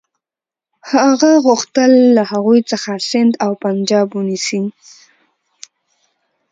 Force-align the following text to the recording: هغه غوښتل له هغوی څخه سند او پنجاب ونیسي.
هغه 0.91 1.31
غوښتل 1.45 1.91
له 2.15 2.23
هغوی 2.31 2.59
څخه 2.71 2.91
سند 3.09 3.33
او 3.45 3.51
پنجاب 3.63 4.07
ونیسي. 4.13 4.61